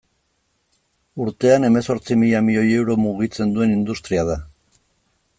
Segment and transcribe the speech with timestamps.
[1.25, 4.39] Urtean hemezortzi mila milioi euro mugitzen duen industria da.